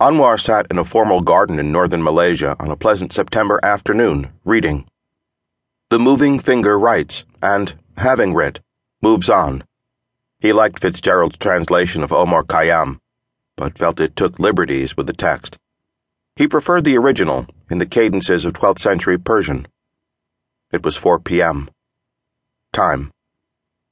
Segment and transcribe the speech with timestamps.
[0.00, 4.86] Anwar sat in a formal garden in northern Malaysia on a pleasant September afternoon, reading.
[5.90, 8.60] The moving finger writes, and, having writ,
[9.02, 9.64] moves on.
[10.38, 13.00] He liked Fitzgerald's translation of Omar Khayyam,
[13.56, 15.58] but felt it took liberties with the text.
[16.36, 19.66] He preferred the original, in the cadences of 12th century Persian.
[20.70, 21.70] It was 4 p.m.
[22.72, 23.10] Time.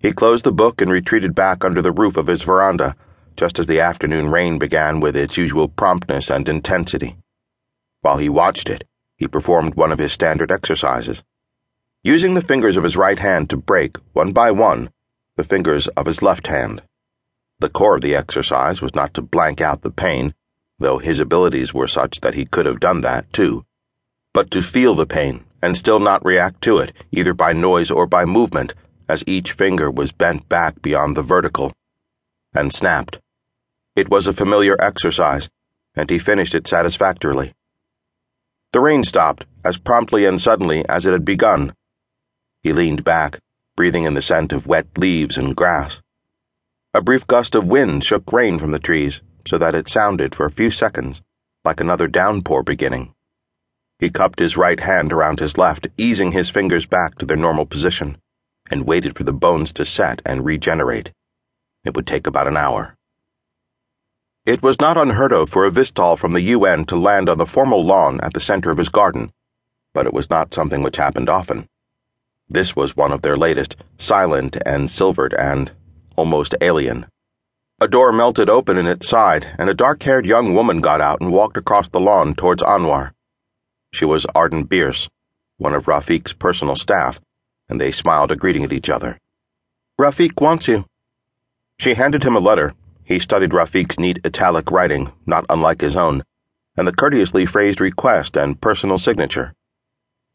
[0.00, 2.96] He closed the book and retreated back under the roof of his veranda
[3.36, 7.16] just as the afternoon rain began with its usual promptness and intensity.
[8.00, 8.84] While he watched it,
[9.16, 11.22] he performed one of his standard exercises.
[12.02, 14.90] Using the fingers of his right hand to break, one by one,
[15.36, 16.82] the fingers of his left hand.
[17.60, 20.34] The core of the exercise was not to blank out the pain,
[20.78, 23.64] though his abilities were such that he could have done that, too,
[24.34, 28.06] but to feel the pain and still not react to it, either by noise or
[28.06, 28.74] by movement,
[29.08, 31.72] as each finger was bent back beyond the vertical
[32.54, 33.18] and snapped.
[33.94, 35.48] It was a familiar exercise,
[35.94, 37.54] and he finished it satisfactorily.
[38.72, 41.74] The rain stopped as promptly and suddenly as it had begun.
[42.62, 43.38] He leaned back,
[43.76, 46.00] breathing in the scent of wet leaves and grass.
[46.94, 50.46] A brief gust of wind shook rain from the trees so that it sounded for
[50.46, 51.20] a few seconds
[51.64, 53.14] like another downpour beginning.
[53.98, 57.66] He cupped his right hand around his left, easing his fingers back to their normal
[57.66, 58.18] position,
[58.70, 61.12] and waited for the bones to set and regenerate.
[61.84, 62.96] It would take about an hour.
[64.46, 67.46] It was not unheard of for a Vistal from the UN to land on the
[67.46, 69.32] formal lawn at the center of his garden,
[69.92, 71.68] but it was not something which happened often.
[72.48, 75.72] This was one of their latest, silent and silvered and
[76.16, 77.06] almost alien.
[77.80, 81.20] A door melted open in its side, and a dark haired young woman got out
[81.20, 83.12] and walked across the lawn towards Anwar.
[83.92, 85.08] She was Arden Bierce,
[85.56, 87.20] one of Rafiq's personal staff,
[87.68, 89.18] and they smiled a greeting at each other.
[90.00, 90.84] Rafiq wants you.
[91.82, 96.22] She handed him a letter he studied Rafiq's neat italic writing, not unlike his own,
[96.76, 99.52] and the courteously phrased request and personal signature.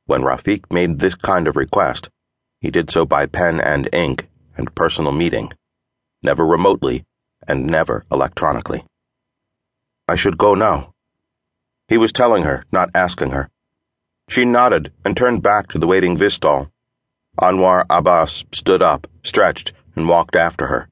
[0.08, 2.10] When Rafiq made this kind of request,
[2.60, 5.54] he did so by pen and ink and personal meeting,
[6.22, 7.06] never remotely
[7.48, 8.84] and never electronically.
[10.06, 10.92] I should go now.
[11.88, 13.50] He was telling her, not asking her.
[14.28, 16.70] She nodded and turned back to the waiting Vistal.
[17.42, 20.90] Anwar Abbas stood up, stretched, and walked after her.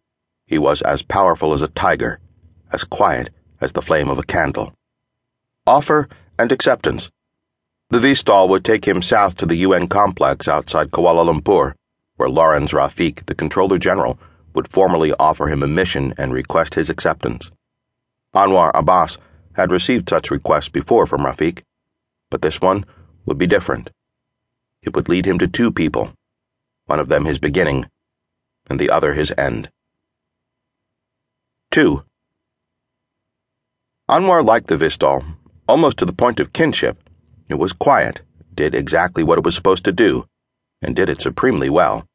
[0.48, 2.20] He was as powerful as a tiger,
[2.72, 3.30] as quiet
[3.60, 4.74] as the flame of a candle.
[5.66, 6.08] Offer
[6.38, 7.10] and acceptance.
[7.90, 11.74] The Vistal would take him south to the UN complex outside Kuala Lumpur,
[12.18, 14.20] where Lawrence Rafiq, the Controller General,
[14.54, 17.52] would formally offer him a mission and request his acceptance.
[18.34, 19.18] Anwar Abbas
[19.54, 21.62] had received such requests before from Rafiq,
[22.30, 22.86] but this one
[23.26, 23.90] would be different.
[24.82, 26.14] It would lead him to two people,
[26.86, 27.86] one of them his beginning,
[28.70, 29.70] and the other his end.
[31.75, 32.06] 2.
[34.09, 35.25] Anwar liked the Vistal,
[35.68, 36.97] almost to the point of kinship.
[37.50, 38.22] It was quiet,
[38.53, 40.25] did exactly what it was supposed to do,
[40.81, 42.06] and did it supremely well.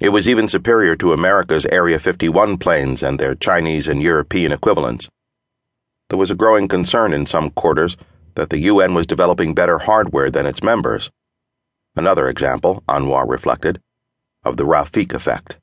[0.00, 5.08] It was even superior to America's Area 51 planes and their Chinese and European equivalents.
[6.08, 7.96] There was a growing concern in some quarters
[8.34, 11.12] that the UN was developing better hardware than its members.
[11.94, 13.80] Another example, Anwar reflected,
[14.44, 15.59] of the Rafiq effect.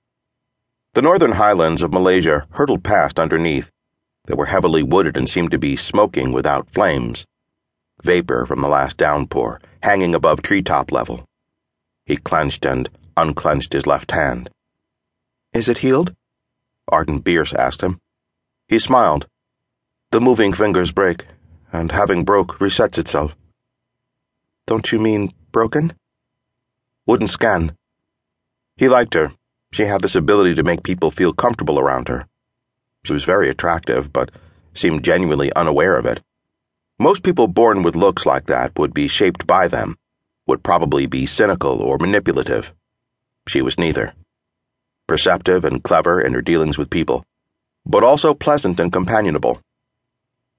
[0.93, 3.69] The northern highlands of Malaysia hurtled past underneath.
[4.25, 7.25] They were heavily wooded and seemed to be smoking without flames.
[8.03, 11.25] Vapor from the last downpour, hanging above treetop level.
[12.05, 14.49] He clenched and unclenched his left hand.
[15.53, 16.15] Is it healed?
[16.87, 17.99] Arden Bierce asked him.
[18.67, 19.27] He smiled.
[20.11, 21.25] The moving fingers break,
[21.71, 23.35] and having broke, resets itself.
[24.65, 25.93] Don't you mean broken?
[27.05, 27.75] Wouldn't scan.
[28.75, 29.33] He liked her,
[29.77, 32.27] she had this ability to make people feel comfortable around her.
[33.03, 34.31] She was very attractive, but
[34.73, 36.19] seemed genuinely unaware of it.
[36.97, 39.95] Most people born with looks like that would be shaped by them,
[40.47, 42.73] would probably be cynical or manipulative.
[43.47, 44.15] She was neither.
[45.05, 47.23] Perceptive and clever in her dealings with people,
[47.85, 49.61] but also pleasant and companionable.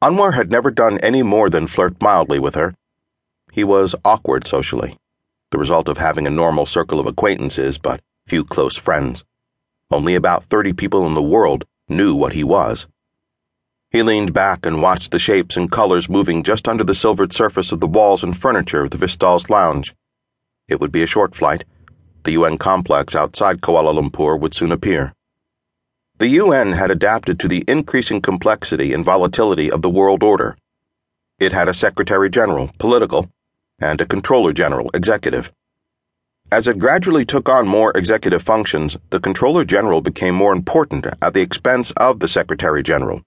[0.01, 2.77] Anwar had never done any more than flirt mildly with her.
[3.51, 4.97] He was awkward socially,
[5.51, 9.25] the result of having a normal circle of acquaintances, but few close friends.
[9.91, 12.87] Only about thirty people in the world knew what he was.
[13.91, 17.73] He leaned back and watched the shapes and colors moving just under the silvered surface
[17.73, 19.95] of the walls and furniture of the Vistal's lounge.
[20.69, 21.65] It would be a short flight.
[22.25, 25.15] The UN complex outside Kuala Lumpur would soon appear.
[26.19, 30.59] The UN had adapted to the increasing complexity and volatility of the world order.
[31.39, 33.31] It had a Secretary General, political,
[33.79, 35.51] and a Controller General, executive.
[36.51, 41.35] As it gradually took on more executive functions, the Controller General became more important at
[41.35, 43.21] the expense of the Secretary General.